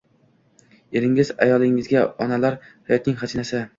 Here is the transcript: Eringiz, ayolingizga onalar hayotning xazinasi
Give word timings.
Eringiz, 1.01 1.27
ayolingizga 1.45 2.01
onalar 2.27 2.59
hayotning 2.69 3.21
xazinasi 3.23 3.63